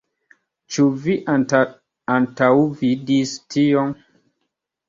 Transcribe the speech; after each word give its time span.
Ĉu 0.75 0.85
vi 1.03 1.17
antaŭvidis 2.13 3.37
tion? 3.57 3.97